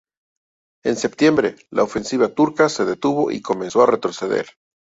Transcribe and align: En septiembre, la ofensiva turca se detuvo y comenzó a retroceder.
En 0.83 0.95
septiembre, 0.95 1.57
la 1.69 1.83
ofensiva 1.83 2.29
turca 2.29 2.69
se 2.69 2.85
detuvo 2.85 3.29
y 3.29 3.39
comenzó 3.39 3.83
a 3.83 3.85
retroceder. 3.85 4.47